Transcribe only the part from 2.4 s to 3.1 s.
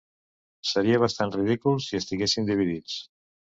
dividits.